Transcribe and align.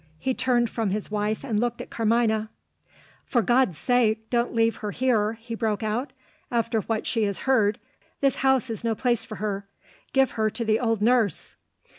He 0.17 0.33
turned 0.33 0.67
from 0.67 0.89
his 0.89 1.11
wife, 1.11 1.43
and 1.43 1.59
looked 1.59 1.79
at 1.79 1.91
Carmina. 1.91 2.49
"For 3.23 3.43
God's 3.43 3.77
sake, 3.77 4.31
don't 4.31 4.51
leave 4.55 4.77
her 4.77 4.89
here!" 4.89 5.33
he 5.33 5.53
broke 5.53 5.83
out. 5.83 6.11
"After 6.49 6.81
what 6.81 7.05
she 7.05 7.25
has 7.25 7.41
heard, 7.45 7.77
this 8.19 8.37
house 8.37 8.71
is 8.71 8.83
no 8.83 8.95
place 8.95 9.23
for 9.23 9.35
her. 9.35 9.67
Give 10.11 10.31
her 10.31 10.49
to 10.49 10.65
the 10.65 10.79
old 10.79 11.03
nurse!" 11.03 11.55